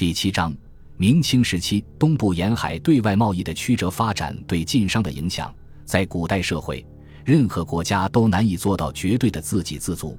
[0.00, 0.50] 第七章：
[0.96, 5.54] 明清时期东部沿海对外贸易的曲折发展对晋商的影响。
[5.84, 6.82] 在古代社会，
[7.22, 10.18] 任何国家都难以做到绝对的自给自足，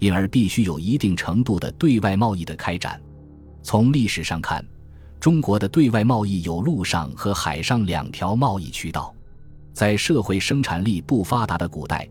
[0.00, 3.00] 因而必须有一定程度的对外贸易的开展。
[3.62, 4.66] 从历史上看，
[5.20, 9.14] 中国的对外贸易有陆上和海上两条贸易渠道。
[9.72, 12.04] 在社会生产力不发达的古代，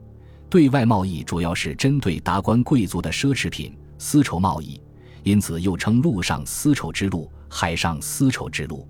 [0.50, 4.80] 对外贸易主要是针对达官贵族的奢侈品丝绸贸易，
[5.24, 8.88] 因此又称陆上丝绸之路、海上丝绸之路。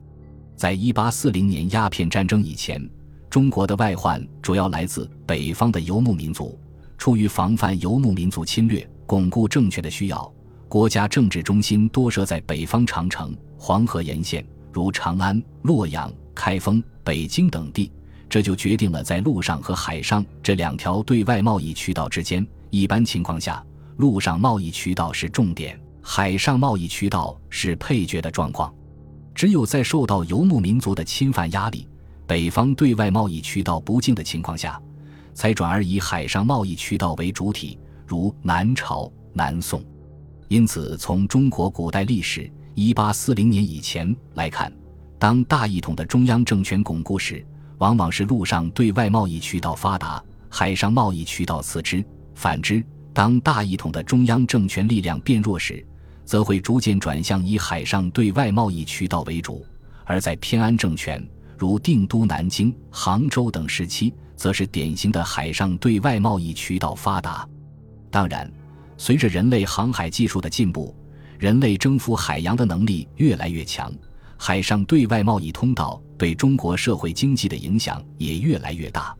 [0.55, 2.89] 在一八四零年鸦片战争以前，
[3.29, 6.59] 中国的外患主要来自北方的游牧民族。
[6.97, 10.33] 出于防范游牧民族侵略、巩固政权的需要，
[10.67, 17.89] 国家政治中心多设在北方长城、黄河沿线，如长安、洛阳、开封、北京等地。
[18.27, 25.79] 这就决定了在陆上和海上这两条对外贸易渠道之间，一般情况下，陆上贸易渠道是重点，
[26.11, 28.73] 海上贸易渠道是配角的状况。
[29.35, 31.87] 只有在受到游牧民族的侵犯压力，
[32.25, 34.81] 北方对外贸易渠道不敬的情况下，
[35.35, 39.85] 才转而以海上贸易渠道为主体，如南朝、南宋。
[40.47, 44.73] 因此，从中国古代历史一八四零年以前来看，
[45.19, 47.45] 当大一统的中央政权巩固时，
[47.77, 52.03] 往往是陆上对外贸易渠道发达，海上贸易渠道次之。
[52.33, 55.85] 反之，当大一统的中央政权力量变弱时，
[56.29, 59.65] 则会逐渐转向以海上对外贸易渠道为主；
[60.05, 61.27] 而在偏安政权，
[61.57, 67.49] 如定都南京、杭州等时期，则是典型的海上对外贸易渠道发达。
[68.11, 68.47] 当然，
[68.95, 70.95] 随着人类航海技术的进步，
[71.39, 73.91] 人类征服海洋的能力越来越强。
[74.37, 79.17] 海上对外贸易通道对中国社会经济的影响也越来越大。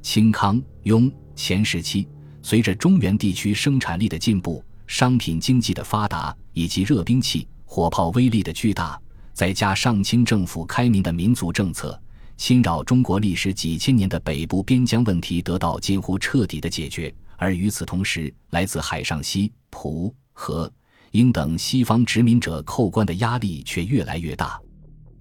[0.00, 2.08] 清康雍前时期，
[2.40, 9.00] 随着中原地区生产力的进步、商品经济的发达以及热兵器、火炮威力的巨大，
[9.32, 12.00] 再加上清政府开明的民族政策，
[12.36, 17.14] 侵扰中国历史几千年的北部边疆问题得到近乎彻底的解决。
[17.36, 20.72] 而与此同时，来自海上西葡和。
[21.12, 24.60] 英等西方殖民者扣关的压力却越来越大。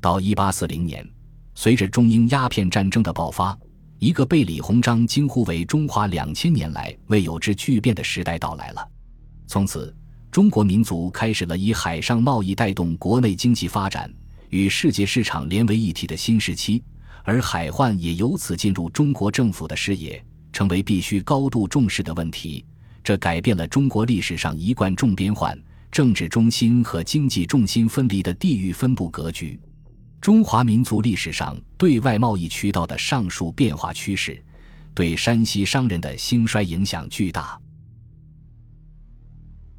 [0.01, 1.07] 到一八四零年，
[1.53, 3.57] 随着中英鸦片战争的爆发，
[3.99, 8.85] 一个被李鸿章惊呼为“中华两千年来未有之巨变”的时代到来了。
[9.47, 9.95] 从此，
[10.31, 14.11] 中国民族开始了以海上贸易带动国内经济发展、
[14.49, 16.83] 与世界市场连为一体的新时期，
[17.23, 22.65] 而海患也由此进入中国政府的视野，成为必须高度重视的问题。
[23.03, 25.57] 这改变了中国历史上一贯重边患。
[25.91, 29.57] 政治中心和经济重心分离的地域分布格局，
[30.19, 34.43] 中华民族历史上对外贸易渠道的上述变化趋势，
[34.93, 37.57] 对山西商人的兴衰影响巨大。